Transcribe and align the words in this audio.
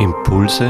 Impulse 0.00 0.64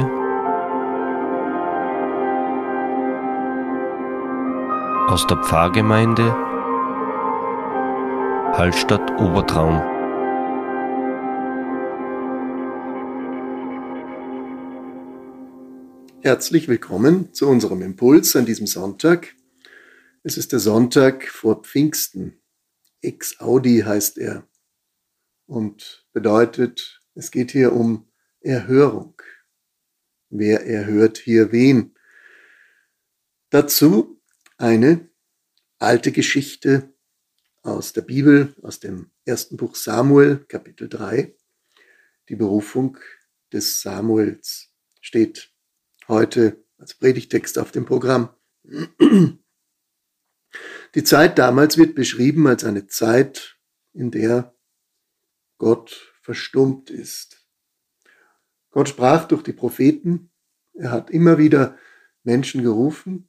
aus 5.07 5.27
der 5.27 5.37
Pfarrgemeinde 5.45 6.33
Hallstatt 8.57 9.11
Obertraum. 9.21 9.83
Herzlich 16.23 16.69
willkommen 16.69 17.35
zu 17.35 17.49
unserem 17.49 17.83
Impuls 17.83 18.35
an 18.35 18.47
diesem 18.47 18.67
Sonntag. 18.67 19.35
Es 20.23 20.39
ist 20.39 20.53
der 20.53 20.59
Sonntag 20.59 21.29
vor 21.29 21.63
Pfingsten. 21.63 22.41
Ex 23.03 23.39
Audi 23.41 23.83
heißt 23.85 24.17
er 24.17 24.49
und 25.45 26.07
bedeutet, 26.15 27.03
es 27.15 27.31
geht 27.31 27.51
hier 27.51 27.75
um 27.75 28.08
Erhörung. 28.41 29.21
Wer 30.31 30.65
erhört 30.67 31.19
hier 31.19 31.53
wen? 31.53 31.95
Dazu 33.51 34.21
eine 34.57 35.09
alte 35.79 36.13
Geschichte 36.13 36.93
aus 37.63 37.93
der 37.93 38.03
Bibel, 38.03 38.55
aus 38.63 38.79
dem 38.81 39.11
ersten 39.25 39.57
Buch 39.57 39.75
Samuel, 39.75 40.45
Kapitel 40.49 40.89
3. 40.89 41.35
Die 42.29 42.37
Berufung 42.37 42.99
des 43.53 43.81
Samuels 43.81 44.73
steht 45.01 45.53
heute 46.07 46.65
als 46.77 46.95
Predigtext 46.95 47.59
auf 47.59 47.73
dem 47.73 47.87
Programm. 47.87 48.35
Die 50.95 51.05
Zeit 51.05 51.39
damals 51.39 51.77
wird 51.77 51.95
beschrieben 51.95 52.47
als 52.47 52.65
eine 52.65 52.87
Zeit, 52.87 53.59
in 53.93 54.11
der 54.11 54.55
Gott 55.59 56.15
verstummt 56.23 56.91
ist. 56.91 57.38
Gott 58.79 58.91
sprach 58.91 59.25
durch 59.25 59.43
die 59.43 59.53
Propheten. 59.53 60.31
Er 60.73 60.93
hat 60.93 61.11
immer 61.11 61.37
wieder 61.37 61.77
Menschen 62.23 62.63
gerufen, 62.63 63.29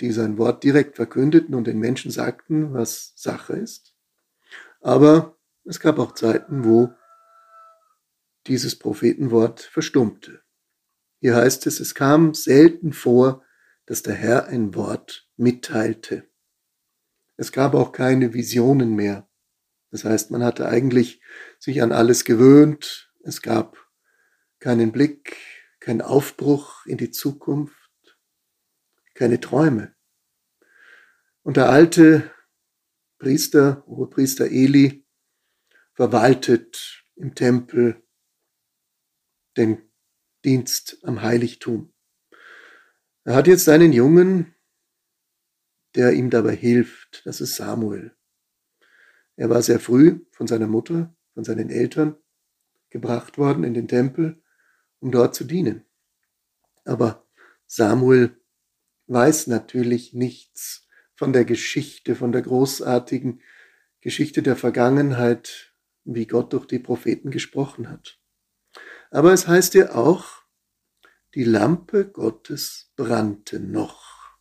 die 0.00 0.10
sein 0.10 0.38
Wort 0.38 0.64
direkt 0.64 0.96
verkündeten 0.96 1.54
und 1.54 1.66
den 1.66 1.78
Menschen 1.78 2.10
sagten, 2.10 2.72
was 2.72 3.12
Sache 3.14 3.52
ist. 3.52 3.94
Aber 4.80 5.36
es 5.66 5.80
gab 5.80 5.98
auch 5.98 6.12
Zeiten, 6.12 6.64
wo 6.64 6.94
dieses 8.46 8.78
Prophetenwort 8.78 9.60
verstummte. 9.60 10.40
Hier 11.20 11.36
heißt 11.36 11.66
es, 11.66 11.78
es 11.78 11.94
kam 11.94 12.32
selten 12.32 12.94
vor, 12.94 13.44
dass 13.84 14.02
der 14.02 14.14
Herr 14.14 14.46
ein 14.46 14.74
Wort 14.74 15.28
mitteilte. 15.36 16.26
Es 17.36 17.52
gab 17.52 17.74
auch 17.74 17.92
keine 17.92 18.32
Visionen 18.32 18.96
mehr. 18.96 19.28
Das 19.90 20.06
heißt, 20.06 20.30
man 20.30 20.42
hatte 20.42 20.66
eigentlich 20.66 21.20
sich 21.58 21.82
an 21.82 21.92
alles 21.92 22.24
gewöhnt. 22.24 23.12
Es 23.22 23.42
gab 23.42 23.85
keinen 24.66 24.90
Blick, 24.90 25.36
keinen 25.78 26.02
Aufbruch 26.02 26.86
in 26.86 26.98
die 26.98 27.12
Zukunft, 27.12 28.18
keine 29.14 29.38
Träume. 29.38 29.94
Und 31.44 31.56
der 31.56 31.70
alte 31.70 32.34
Priester, 33.18 33.86
Oberpriester 33.86 34.46
Eli, 34.46 35.06
verwaltet 35.92 37.04
im 37.14 37.36
Tempel 37.36 38.02
den 39.56 39.88
Dienst 40.44 40.98
am 41.04 41.22
Heiligtum. 41.22 41.94
Er 43.22 43.36
hat 43.36 43.46
jetzt 43.46 43.68
einen 43.68 43.92
Jungen, 43.92 44.52
der 45.94 46.12
ihm 46.14 46.28
dabei 46.28 46.56
hilft. 46.56 47.24
Das 47.24 47.40
ist 47.40 47.54
Samuel. 47.54 48.16
Er 49.36 49.48
war 49.48 49.62
sehr 49.62 49.78
früh 49.78 50.26
von 50.32 50.48
seiner 50.48 50.66
Mutter, 50.66 51.14
von 51.34 51.44
seinen 51.44 51.70
Eltern 51.70 52.16
gebracht 52.90 53.38
worden 53.38 53.62
in 53.62 53.72
den 53.72 53.86
Tempel, 53.86 54.42
um 55.06 55.12
dort 55.12 55.36
zu 55.36 55.44
dienen. 55.44 55.84
Aber 56.84 57.24
Samuel 57.68 58.40
weiß 59.06 59.46
natürlich 59.46 60.14
nichts 60.14 60.88
von 61.14 61.32
der 61.32 61.44
Geschichte, 61.44 62.16
von 62.16 62.32
der 62.32 62.42
großartigen 62.42 63.40
Geschichte 64.00 64.42
der 64.42 64.56
Vergangenheit, 64.56 65.72
wie 66.02 66.26
Gott 66.26 66.52
durch 66.52 66.66
die 66.66 66.80
Propheten 66.80 67.30
gesprochen 67.30 67.88
hat. 67.88 68.18
Aber 69.12 69.32
es 69.32 69.46
heißt 69.46 69.74
ja 69.74 69.94
auch, 69.94 70.42
die 71.34 71.44
Lampe 71.44 72.08
Gottes 72.08 72.90
brannte 72.96 73.60
noch. 73.60 74.36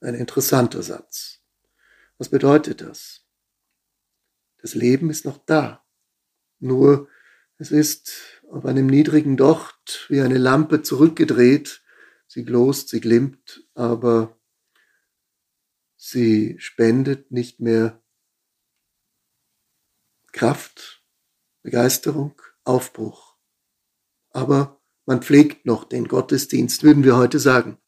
Ein 0.00 0.14
interessanter 0.14 0.84
Satz. 0.84 1.40
Was 2.18 2.28
bedeutet 2.28 2.82
das? 2.82 3.26
Das 4.58 4.76
Leben 4.76 5.10
ist 5.10 5.24
noch 5.24 5.38
da. 5.38 5.84
Nur 6.60 7.08
es 7.56 7.72
ist 7.72 8.37
auf 8.50 8.64
einem 8.64 8.86
niedrigen 8.86 9.36
Docht 9.36 10.06
wie 10.08 10.20
eine 10.20 10.38
Lampe 10.38 10.82
zurückgedreht. 10.82 11.82
Sie 12.26 12.44
glost, 12.44 12.88
sie 12.88 13.00
glimmt, 13.00 13.64
aber 13.74 14.38
sie 15.96 16.56
spendet 16.58 17.30
nicht 17.30 17.60
mehr 17.60 18.02
Kraft, 20.32 21.02
Begeisterung, 21.62 22.40
Aufbruch. 22.64 23.36
Aber 24.30 24.80
man 25.06 25.22
pflegt 25.22 25.64
noch 25.64 25.84
den 25.84 26.06
Gottesdienst, 26.06 26.82
würden 26.82 27.04
wir 27.04 27.16
heute 27.16 27.38
sagen. 27.38 27.78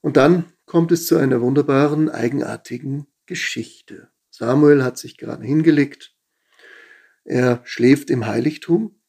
Und 0.00 0.16
dann 0.16 0.52
kommt 0.66 0.92
es 0.92 1.06
zu 1.06 1.16
einer 1.16 1.40
wunderbaren, 1.40 2.08
eigenartigen 2.08 3.06
Geschichte. 3.26 4.10
Samuel 4.30 4.82
hat 4.82 4.98
sich 4.98 5.18
gerade 5.18 5.44
hingelegt. 5.44 6.16
Er 7.24 7.60
schläft 7.64 8.10
im 8.10 8.26
Heiligtum 8.26 8.99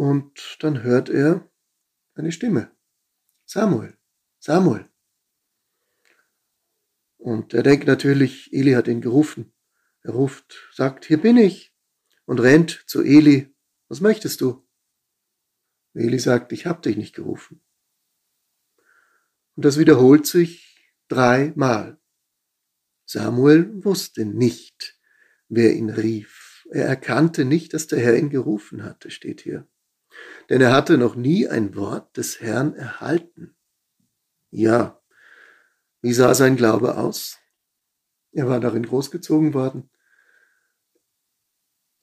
und 0.00 0.56
dann 0.60 0.82
hört 0.82 1.10
er 1.10 1.46
eine 2.14 2.32
Stimme. 2.32 2.74
Samuel, 3.44 3.98
Samuel. 4.38 4.88
Und 7.18 7.52
er 7.52 7.62
denkt 7.62 7.86
natürlich, 7.86 8.50
Eli 8.50 8.72
hat 8.72 8.88
ihn 8.88 9.02
gerufen. 9.02 9.52
Er 10.00 10.12
ruft, 10.12 10.70
sagt, 10.72 11.04
hier 11.04 11.20
bin 11.20 11.36
ich 11.36 11.76
und 12.24 12.40
rennt 12.40 12.82
zu 12.86 13.02
Eli. 13.02 13.54
Was 13.88 14.00
möchtest 14.00 14.40
du? 14.40 14.66
Eli 15.92 16.18
sagt, 16.18 16.52
ich 16.52 16.64
habe 16.64 16.80
dich 16.80 16.96
nicht 16.96 17.14
gerufen. 17.14 17.62
Und 19.54 19.66
das 19.66 19.78
wiederholt 19.78 20.26
sich 20.26 20.82
dreimal. 21.08 22.00
Samuel 23.04 23.84
wusste 23.84 24.24
nicht, 24.24 24.98
wer 25.50 25.74
ihn 25.74 25.90
rief. 25.90 26.66
Er 26.70 26.86
erkannte 26.86 27.44
nicht, 27.44 27.74
dass 27.74 27.86
der 27.86 28.00
Herr 28.00 28.16
ihn 28.16 28.30
gerufen 28.30 28.82
hatte, 28.82 29.10
steht 29.10 29.42
hier. 29.42 29.68
Denn 30.48 30.60
er 30.60 30.72
hatte 30.72 30.98
noch 30.98 31.14
nie 31.14 31.48
ein 31.48 31.76
Wort 31.76 32.16
des 32.16 32.40
Herrn 32.40 32.74
erhalten. 32.74 33.56
Ja, 34.50 35.00
wie 36.02 36.12
sah 36.12 36.34
sein 36.34 36.56
Glaube 36.56 36.96
aus? 36.96 37.38
Er 38.32 38.48
war 38.48 38.60
darin 38.60 38.86
großgezogen 38.86 39.54
worden. 39.54 39.90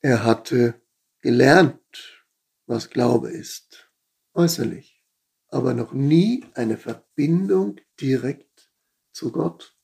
Er 0.01 0.23
hatte 0.23 0.81
gelernt, 1.21 2.25
was 2.67 2.89
Glaube 2.89 3.31
ist, 3.31 3.91
äußerlich, 4.33 5.03
aber 5.49 5.73
noch 5.73 5.93
nie 5.93 6.45
eine 6.53 6.77
Verbindung 6.77 7.77
direkt 7.99 8.69
zu 9.11 9.31
Gott. 9.31 9.75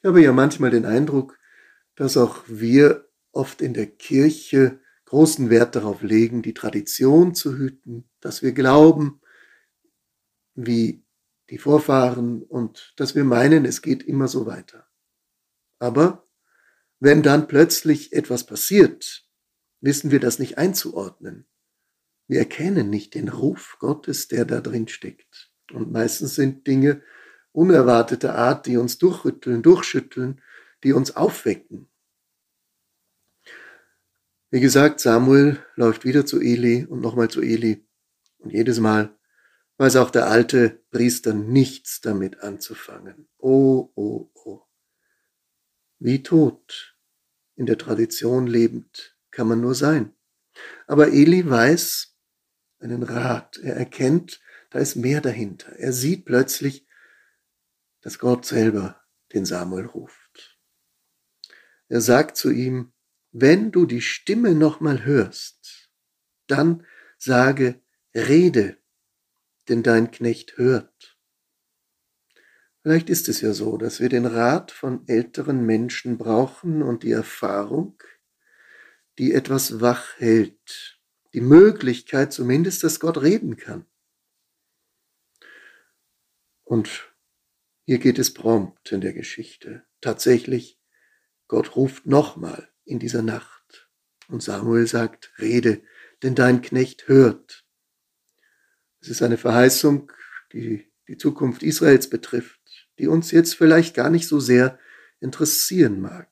Ich 0.00 0.06
habe 0.06 0.22
ja 0.22 0.32
manchmal 0.32 0.70
den 0.70 0.86
Eindruck, 0.86 1.38
dass 1.94 2.16
auch 2.16 2.44
wir 2.46 3.08
oft 3.32 3.60
in 3.60 3.74
der 3.74 3.86
Kirche 3.86 4.80
großen 5.06 5.50
Wert 5.50 5.74
darauf 5.74 6.02
legen, 6.02 6.42
die 6.42 6.54
Tradition 6.54 7.34
zu 7.34 7.56
hüten, 7.56 8.08
dass 8.20 8.42
wir 8.42 8.52
glauben, 8.52 9.20
wie 10.54 11.04
die 11.50 11.58
Vorfahren 11.58 12.42
und 12.42 12.92
dass 12.96 13.14
wir 13.14 13.24
meinen, 13.24 13.64
es 13.64 13.82
geht 13.82 14.02
immer 14.02 14.28
so 14.28 14.46
weiter. 14.46 14.88
Aber 15.78 16.26
wenn 16.98 17.22
dann 17.22 17.46
plötzlich 17.46 18.12
etwas 18.12 18.44
passiert, 18.44 19.24
wissen 19.80 20.10
wir 20.10 20.20
das 20.20 20.38
nicht 20.38 20.58
einzuordnen. 20.58 21.46
Wir 22.26 22.40
erkennen 22.40 22.90
nicht 22.90 23.14
den 23.14 23.28
Ruf 23.28 23.76
Gottes, 23.78 24.28
der 24.28 24.44
da 24.44 24.60
drin 24.60 24.88
steckt. 24.88 25.52
Und 25.72 25.92
meistens 25.92 26.34
sind 26.34 26.66
Dinge 26.66 27.02
unerwartete 27.52 28.34
Art, 28.34 28.66
die 28.66 28.76
uns 28.76 28.98
durchrütteln, 28.98 29.62
durchschütteln, 29.62 30.42
die 30.82 30.92
uns 30.92 31.14
aufwecken. 31.14 31.88
Wie 34.50 34.60
gesagt, 34.60 35.00
Samuel 35.00 35.58
läuft 35.74 36.04
wieder 36.04 36.24
zu 36.24 36.40
Eli 36.40 36.84
und 36.84 37.00
nochmal 37.00 37.28
zu 37.28 37.42
Eli. 37.42 37.84
Und 38.38 38.52
jedes 38.52 38.78
Mal 38.78 39.16
weiß 39.78 39.96
auch 39.96 40.10
der 40.10 40.28
alte 40.28 40.84
Priester 40.90 41.34
nichts 41.34 42.00
damit 42.00 42.40
anzufangen. 42.40 43.28
Oh, 43.38 43.90
oh, 43.96 44.30
oh. 44.34 44.62
Wie 45.98 46.22
tot, 46.22 46.96
in 47.56 47.66
der 47.66 47.78
Tradition 47.78 48.46
lebend, 48.46 49.18
kann 49.30 49.48
man 49.48 49.60
nur 49.60 49.74
sein. 49.74 50.14
Aber 50.86 51.08
Eli 51.08 51.48
weiß 51.48 52.16
einen 52.78 53.02
Rat. 53.02 53.58
Er 53.58 53.76
erkennt, 53.76 54.40
da 54.70 54.78
ist 54.78 54.94
mehr 54.94 55.20
dahinter. 55.20 55.72
Er 55.72 55.92
sieht 55.92 56.24
plötzlich, 56.24 56.86
dass 58.00 58.18
Gott 58.18 58.46
selber 58.46 59.02
den 59.32 59.44
Samuel 59.44 59.86
ruft. 59.86 60.58
Er 61.88 62.00
sagt 62.00 62.36
zu 62.36 62.50
ihm, 62.50 62.92
wenn 63.38 63.70
du 63.70 63.84
die 63.84 64.00
Stimme 64.00 64.54
nochmal 64.54 65.04
hörst, 65.04 65.90
dann 66.46 66.86
sage, 67.18 67.82
rede, 68.14 68.78
denn 69.68 69.82
dein 69.82 70.10
Knecht 70.10 70.56
hört. 70.56 71.18
Vielleicht 72.82 73.10
ist 73.10 73.28
es 73.28 73.42
ja 73.42 73.52
so, 73.52 73.76
dass 73.76 74.00
wir 74.00 74.08
den 74.08 74.24
Rat 74.24 74.70
von 74.70 75.06
älteren 75.06 75.66
Menschen 75.66 76.16
brauchen 76.16 76.82
und 76.82 77.02
die 77.02 77.10
Erfahrung, 77.10 78.02
die 79.18 79.34
etwas 79.34 79.82
wach 79.82 80.18
hält, 80.18 80.98
die 81.34 81.42
Möglichkeit 81.42 82.32
zumindest, 82.32 82.84
dass 82.84 83.00
Gott 83.00 83.20
reden 83.20 83.58
kann. 83.58 83.84
Und 86.64 87.12
hier 87.84 87.98
geht 87.98 88.18
es 88.18 88.32
prompt 88.32 88.92
in 88.92 89.02
der 89.02 89.12
Geschichte. 89.12 89.84
Tatsächlich, 90.00 90.80
Gott 91.48 91.76
ruft 91.76 92.06
nochmal 92.06 92.72
in 92.86 92.98
dieser 92.98 93.22
Nacht. 93.22 93.88
Und 94.28 94.42
Samuel 94.42 94.86
sagt, 94.86 95.32
rede, 95.38 95.82
denn 96.22 96.34
dein 96.34 96.62
Knecht 96.62 97.08
hört. 97.08 97.64
Es 99.00 99.08
ist 99.08 99.22
eine 99.22 99.36
Verheißung, 99.36 100.10
die 100.52 100.90
die 101.08 101.18
Zukunft 101.18 101.62
Israels 101.62 102.08
betrifft, 102.08 102.60
die 102.98 103.06
uns 103.06 103.30
jetzt 103.30 103.54
vielleicht 103.54 103.94
gar 103.94 104.10
nicht 104.10 104.26
so 104.26 104.40
sehr 104.40 104.78
interessieren 105.20 106.00
mag. 106.00 106.28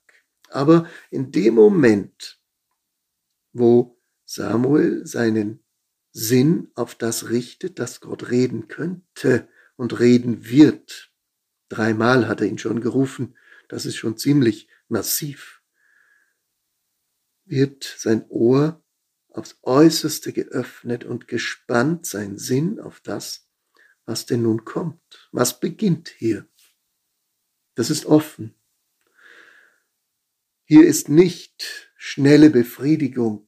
Aber 0.49 0.89
in 1.11 1.31
dem 1.31 1.55
Moment, 1.55 2.39
wo 3.53 3.97
Samuel 4.25 5.05
seinen 5.05 5.59
Sinn 6.11 6.71
auf 6.75 6.95
das 6.95 7.29
richtet, 7.29 7.79
dass 7.79 8.01
Gott 8.01 8.29
reden 8.31 8.67
könnte 8.67 9.47
und 9.75 9.99
reden 9.99 10.49
wird, 10.49 11.11
dreimal 11.69 12.27
hat 12.27 12.41
er 12.41 12.47
ihn 12.47 12.57
schon 12.57 12.81
gerufen, 12.81 13.35
das 13.67 13.85
ist 13.85 13.95
schon 13.95 14.17
ziemlich 14.17 14.67
massiv, 14.87 15.61
wird 17.45 17.83
sein 17.83 18.25
Ohr 18.29 18.83
aufs 19.29 19.57
äußerste 19.61 20.33
geöffnet 20.33 21.03
und 21.03 21.27
gespannt 21.27 22.05
sein 22.05 22.37
Sinn 22.37 22.79
auf 22.79 22.99
das, 23.01 23.47
was 24.05 24.25
denn 24.25 24.43
nun 24.43 24.65
kommt. 24.65 25.29
Was 25.31 25.59
beginnt 25.59 26.09
hier? 26.09 26.47
Das 27.75 27.89
ist 27.89 28.05
offen. 28.05 28.55
Hier 30.63 30.87
ist 30.87 31.09
nicht 31.09 31.91
schnelle 31.95 32.49
Befriedigung 32.49 33.47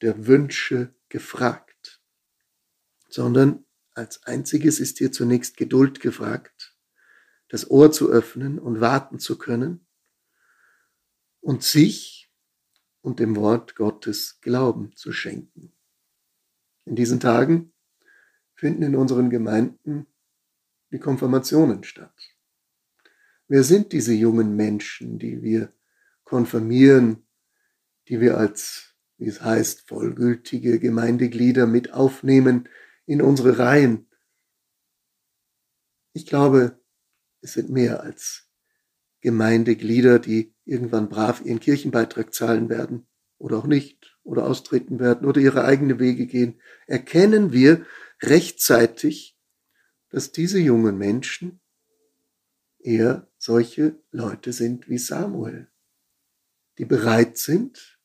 der 0.00 0.26
Wünsche 0.26 0.94
gefragt, 1.08 2.00
sondern 3.08 3.64
als 3.92 4.22
einziges 4.24 4.80
ist 4.80 4.98
hier 4.98 5.12
zunächst 5.12 5.56
Geduld 5.56 6.00
gefragt, 6.00 6.76
das 7.48 7.70
Ohr 7.70 7.92
zu 7.92 8.10
öffnen 8.10 8.58
und 8.58 8.80
warten 8.80 9.18
zu 9.18 9.38
können 9.38 9.86
und 11.40 11.62
sich 11.62 12.23
und 13.04 13.20
dem 13.20 13.36
Wort 13.36 13.76
Gottes 13.76 14.40
Glauben 14.40 14.96
zu 14.96 15.12
schenken. 15.12 15.74
In 16.86 16.96
diesen 16.96 17.20
Tagen 17.20 17.74
finden 18.54 18.82
in 18.82 18.96
unseren 18.96 19.28
Gemeinden 19.28 20.06
die 20.90 20.98
Konfirmationen 20.98 21.84
statt. 21.84 22.14
Wer 23.46 23.62
sind 23.62 23.92
diese 23.92 24.14
jungen 24.14 24.56
Menschen, 24.56 25.18
die 25.18 25.42
wir 25.42 25.70
konfirmieren, 26.24 27.26
die 28.08 28.22
wir 28.22 28.38
als, 28.38 28.94
wie 29.18 29.26
es 29.26 29.42
heißt, 29.42 29.86
vollgültige 29.86 30.80
Gemeindeglieder 30.80 31.66
mit 31.66 31.92
aufnehmen 31.92 32.70
in 33.04 33.20
unsere 33.20 33.58
Reihen? 33.58 34.08
Ich 36.14 36.24
glaube, 36.24 36.80
es 37.42 37.52
sind 37.52 37.68
mehr 37.68 38.02
als 38.02 38.48
Gemeindeglieder, 39.24 40.18
die 40.18 40.54
irgendwann 40.66 41.08
brav 41.08 41.40
ihren 41.42 41.58
Kirchenbeitrag 41.58 42.34
zahlen 42.34 42.68
werden 42.68 43.06
oder 43.38 43.56
auch 43.56 43.66
nicht 43.66 44.18
oder 44.22 44.44
austreten 44.44 45.00
werden 45.00 45.26
oder 45.26 45.40
ihre 45.40 45.64
eigene 45.64 45.98
Wege 45.98 46.26
gehen, 46.26 46.60
erkennen 46.86 47.50
wir 47.50 47.86
rechtzeitig, 48.20 49.38
dass 50.10 50.30
diese 50.30 50.58
jungen 50.58 50.98
Menschen 50.98 51.62
eher 52.78 53.26
solche 53.38 53.98
Leute 54.10 54.52
sind 54.52 54.90
wie 54.90 54.98
Samuel, 54.98 55.70
die 56.76 56.84
bereit 56.84 57.38
sind, 57.38 57.98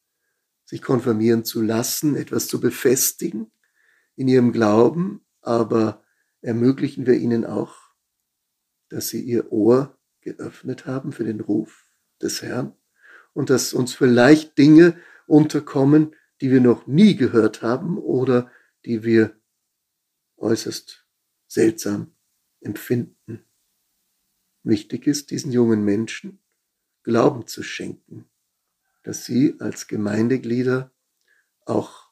sich 0.64 0.82
konfirmieren 0.82 1.44
zu 1.44 1.62
lassen, 1.62 2.16
etwas 2.16 2.48
zu 2.48 2.62
befestigen 2.62 3.52
in 4.16 4.30
ihrem 4.30 4.54
Glauben, 4.54 5.26
aber 5.42 6.02
ermöglichen 6.40 7.06
wir 7.06 7.16
ihnen 7.16 7.46
auch, 7.46 7.76
dass 8.88 9.10
sie 9.10 9.22
ihr 9.22 9.52
Ohr 9.52 9.99
geöffnet 10.34 10.86
haben 10.86 11.12
für 11.12 11.24
den 11.24 11.40
Ruf 11.40 11.90
des 12.22 12.42
Herrn 12.42 12.76
und 13.34 13.50
dass 13.50 13.74
uns 13.74 13.94
vielleicht 13.94 14.58
Dinge 14.58 14.98
unterkommen, 15.28 16.16
die 16.42 16.52
wir 16.52 16.62
noch 16.62 16.88
nie 16.88 17.16
gehört 17.16 17.62
haben 17.62 17.98
oder 17.98 18.52
die 18.86 19.04
wir 19.04 19.40
äußerst 20.38 21.06
seltsam 21.48 22.16
empfinden. 22.62 23.46
Wichtig 24.64 25.08
ist, 25.08 25.32
diesen 25.32 25.52
jungen 25.52 25.84
Menschen 25.84 26.40
Glauben 27.04 27.48
zu 27.48 27.64
schenken, 27.64 28.30
dass 29.04 29.26
sie 29.26 29.56
als 29.60 29.88
Gemeindeglieder 29.88 30.92
auch 31.66 32.12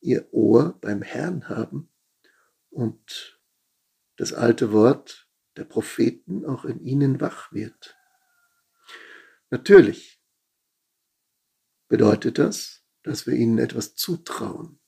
ihr 0.00 0.32
Ohr 0.32 0.78
beim 0.80 1.02
Herrn 1.02 1.48
haben 1.48 1.88
und 2.70 3.40
das 4.16 4.32
alte 4.32 4.72
Wort 4.72 5.28
der 5.56 5.64
Propheten 5.64 6.44
auch 6.44 6.64
in 6.64 6.80
ihnen 6.80 7.20
wach 7.20 7.52
wird. 7.52 7.96
Natürlich 9.50 10.22
bedeutet 11.88 12.38
das, 12.38 12.84
dass 13.02 13.26
wir 13.26 13.34
ihnen 13.34 13.58
etwas 13.58 13.94
zutrauen 13.94 14.80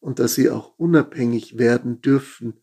und 0.00 0.18
dass 0.18 0.34
sie 0.34 0.50
auch 0.50 0.78
unabhängig 0.78 1.58
werden 1.58 2.00
dürfen 2.00 2.62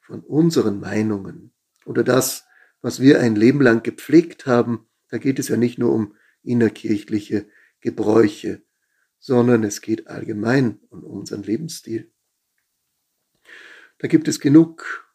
von 0.00 0.20
unseren 0.20 0.80
Meinungen 0.80 1.52
oder 1.84 2.04
das, 2.04 2.44
was 2.80 3.00
wir 3.00 3.20
ein 3.20 3.36
Leben 3.36 3.60
lang 3.60 3.82
gepflegt 3.82 4.46
haben. 4.46 4.88
Da 5.08 5.18
geht 5.18 5.38
es 5.38 5.48
ja 5.48 5.56
nicht 5.56 5.78
nur 5.78 5.92
um 5.92 6.16
innerkirchliche 6.42 7.48
Gebräuche, 7.80 8.62
sondern 9.18 9.64
es 9.64 9.80
geht 9.80 10.06
allgemein 10.06 10.80
um 10.88 11.04
unseren 11.04 11.42
Lebensstil. 11.42 12.12
Da 13.98 14.08
gibt 14.08 14.28
es 14.28 14.40
genug 14.40 15.09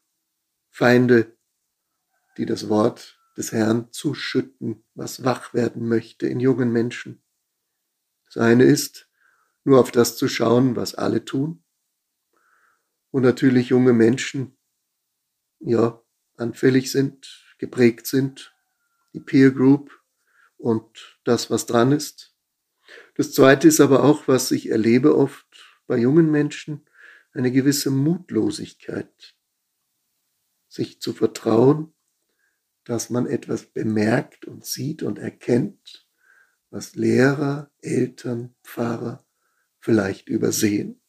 Feinde, 0.77 1.37
die 2.35 2.45
das 2.45 2.67
Wort 2.67 3.17
des 3.37 3.53
Herrn 3.53 3.93
zuschütten, 3.93 4.83
was 4.93 5.23
wach 5.23 5.53
werden 5.53 5.87
möchte 5.87 6.27
in 6.27 6.41
jungen 6.41 6.69
Menschen. 6.69 7.23
Das 8.25 8.35
eine 8.35 8.65
ist, 8.65 9.09
nur 9.63 9.79
auf 9.79 9.91
das 9.91 10.17
zu 10.17 10.27
schauen, 10.27 10.75
was 10.75 10.93
alle 10.93 11.23
tun. 11.23 11.63
Und 13.09 13.21
natürlich 13.23 13.69
junge 13.69 13.93
Menschen, 13.93 14.57
ja, 15.61 16.03
anfällig 16.35 16.91
sind, 16.91 17.55
geprägt 17.57 18.05
sind, 18.05 18.53
die 19.13 19.21
Peer 19.21 19.51
Group 19.51 19.97
und 20.57 21.21
das, 21.23 21.49
was 21.49 21.67
dran 21.67 21.93
ist. 21.93 22.35
Das 23.15 23.31
zweite 23.31 23.69
ist 23.69 23.79
aber 23.79 24.03
auch, 24.03 24.27
was 24.27 24.51
ich 24.51 24.71
erlebe 24.71 25.15
oft 25.15 25.47
bei 25.87 25.95
jungen 25.95 26.29
Menschen, 26.29 26.85
eine 27.31 27.53
gewisse 27.53 27.91
Mutlosigkeit 27.91 29.35
sich 30.75 30.99
zu 30.99 31.13
vertrauen, 31.13 31.93
dass 32.83 33.09
man 33.09 33.25
etwas 33.27 33.65
bemerkt 33.65 34.45
und 34.45 34.65
sieht 34.65 35.03
und 35.03 35.17
erkennt, 35.17 36.05
was 36.69 36.95
Lehrer, 36.95 37.71
Eltern, 37.79 38.55
Pfarrer 38.61 39.25
vielleicht 39.79 40.27
übersehen 40.27 41.01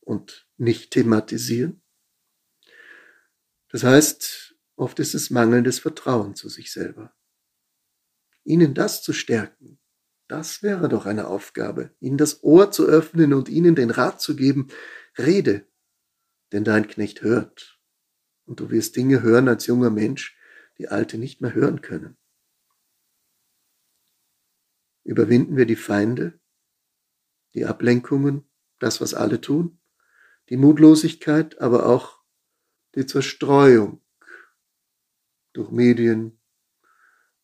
und 0.00 0.46
nicht 0.58 0.90
thematisieren. 0.90 1.82
Das 3.70 3.84
heißt, 3.84 4.54
oft 4.76 4.98
ist 4.98 5.14
es 5.14 5.30
mangelndes 5.30 5.78
Vertrauen 5.78 6.34
zu 6.34 6.50
sich 6.50 6.70
selber. 6.70 7.16
Ihnen 8.44 8.74
das 8.74 9.02
zu 9.02 9.14
stärken, 9.14 9.80
das 10.28 10.62
wäre 10.62 10.88
doch 10.88 11.06
eine 11.06 11.26
Aufgabe, 11.26 11.94
ihnen 12.00 12.18
das 12.18 12.42
Ohr 12.42 12.70
zu 12.70 12.86
öffnen 12.86 13.32
und 13.32 13.48
ihnen 13.48 13.74
den 13.74 13.90
Rat 13.90 14.20
zu 14.20 14.36
geben, 14.36 14.68
rede, 15.18 15.66
denn 16.52 16.64
dein 16.64 16.86
Knecht 16.86 17.22
hört 17.22 17.79
und 18.50 18.58
du 18.58 18.68
wirst 18.68 18.96
Dinge 18.96 19.22
hören 19.22 19.46
als 19.46 19.68
junger 19.68 19.90
Mensch, 19.90 20.36
die 20.76 20.88
Alte 20.88 21.18
nicht 21.18 21.40
mehr 21.40 21.54
hören 21.54 21.82
können. 21.82 22.16
Überwinden 25.04 25.56
wir 25.56 25.66
die 25.66 25.76
Feinde, 25.76 26.40
die 27.54 27.64
Ablenkungen, 27.64 28.50
das, 28.80 29.00
was 29.00 29.14
alle 29.14 29.40
tun, 29.40 29.78
die 30.48 30.56
Mutlosigkeit, 30.56 31.60
aber 31.60 31.86
auch 31.86 32.24
die 32.96 33.06
Zerstreuung 33.06 34.04
durch 35.52 35.70
Medien, 35.70 36.40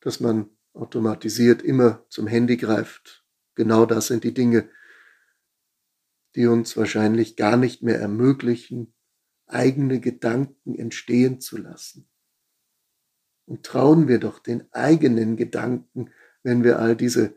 dass 0.01 0.19
man 0.19 0.51
automatisiert 0.73 1.63
immer 1.63 2.05
zum 2.09 2.27
Handy 2.27 2.57
greift. 2.57 3.25
Genau 3.55 3.87
das 3.87 4.09
sind 4.09 4.25
die 4.25 4.35
Dinge, 4.35 4.69
die 6.35 6.49
uns 6.49 6.77
wahrscheinlich 6.77 7.37
gar 7.37 7.57
nicht 7.57 7.85
mehr 7.85 8.01
ermöglichen, 8.01 8.96
eigene 9.47 10.01
Gedanken 10.01 10.75
entstehen 10.75 11.41
zu 11.41 11.57
lassen. 11.57 12.09
Und 13.47 13.65
trauen 13.65 14.09
wir 14.09 14.19
doch 14.19 14.41
den 14.41 14.73
eigenen 14.73 15.37
Gedanken, 15.37 16.11
wenn 16.43 16.65
wir 16.65 16.79
all 16.79 16.97
diese 16.97 17.37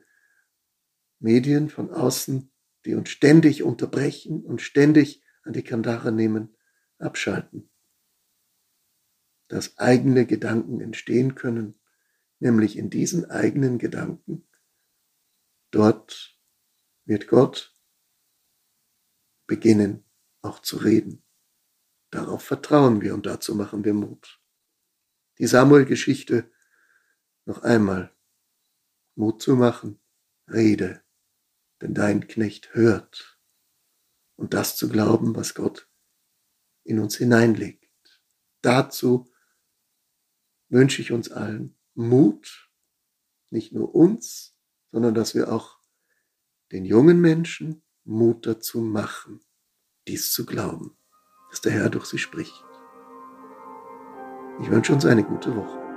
Medien 1.19 1.69
von 1.69 1.91
außen, 1.91 2.51
die 2.85 2.95
uns 2.95 3.09
ständig 3.09 3.63
unterbrechen 3.63 4.43
und 4.43 4.61
ständig 4.61 5.23
an 5.43 5.53
die 5.53 5.63
Kandare 5.63 6.11
nehmen, 6.11 6.55
abschalten. 6.97 7.69
Dass 9.47 9.77
eigene 9.77 10.25
Gedanken 10.25 10.79
entstehen 10.81 11.35
können, 11.35 11.79
nämlich 12.39 12.77
in 12.77 12.89
diesen 12.89 13.29
eigenen 13.29 13.77
Gedanken. 13.77 14.47
Dort 15.71 16.39
wird 17.05 17.27
Gott 17.27 17.75
beginnen 19.45 20.05
auch 20.41 20.59
zu 20.59 20.77
reden. 20.77 21.23
Darauf 22.11 22.43
vertrauen 22.43 23.01
wir 23.01 23.13
und 23.13 23.25
dazu 23.25 23.55
machen 23.55 23.83
wir 23.83 23.93
Mut. 23.93 24.41
Die 25.37 25.47
Samuel-Geschichte 25.47 26.51
noch 27.45 27.63
einmal. 27.63 28.15
Mut 29.15 29.41
zu 29.41 29.55
machen, 29.55 29.99
rede, 30.47 31.03
denn 31.81 31.93
dein 31.93 32.27
Knecht 32.27 32.73
hört. 32.73 33.39
Und 34.35 34.53
das 34.53 34.77
zu 34.77 34.87
glauben, 34.87 35.35
was 35.35 35.53
Gott 35.53 35.89
in 36.83 36.99
uns 36.99 37.17
hineinlegt. 37.17 38.21
Dazu 38.61 39.31
wünsche 40.69 41.01
ich 41.01 41.11
uns 41.11 41.31
allen 41.31 41.77
Mut, 41.93 42.71
nicht 43.49 43.73
nur 43.73 43.93
uns, 43.93 44.55
sondern 44.91 45.13
dass 45.13 45.35
wir 45.35 45.51
auch 45.51 45.79
den 46.71 46.85
jungen 46.85 47.19
Menschen 47.19 47.83
Mut 48.03 48.45
dazu 48.45 48.79
machen, 48.81 49.41
dies 50.07 50.31
zu 50.31 50.45
glauben, 50.45 50.97
dass 51.49 51.61
der 51.61 51.71
Herr 51.71 51.89
durch 51.89 52.05
sie 52.05 52.17
spricht. 52.17 52.63
Ich 54.61 54.69
wünsche 54.69 54.93
uns 54.93 55.05
eine 55.05 55.23
gute 55.23 55.55
Woche. 55.55 55.88